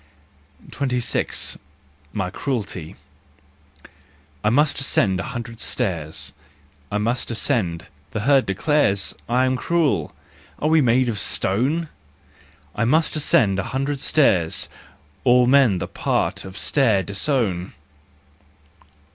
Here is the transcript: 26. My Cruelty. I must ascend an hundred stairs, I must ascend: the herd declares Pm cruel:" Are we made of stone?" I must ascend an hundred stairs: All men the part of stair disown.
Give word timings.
26. 0.71 1.59
My 2.11 2.31
Cruelty. 2.31 2.95
I 4.43 4.49
must 4.49 4.81
ascend 4.81 5.19
an 5.19 5.27
hundred 5.27 5.59
stairs, 5.59 6.33
I 6.91 6.97
must 6.97 7.29
ascend: 7.29 7.85
the 8.09 8.21
herd 8.21 8.47
declares 8.47 9.13
Pm 9.27 9.55
cruel:" 9.57 10.11
Are 10.59 10.69
we 10.69 10.81
made 10.81 11.07
of 11.07 11.19
stone?" 11.19 11.87
I 12.75 12.83
must 12.83 13.15
ascend 13.15 13.59
an 13.59 13.65
hundred 13.67 13.99
stairs: 13.99 14.69
All 15.23 15.45
men 15.45 15.77
the 15.77 15.87
part 15.87 16.45
of 16.45 16.57
stair 16.57 17.03
disown. 17.03 17.73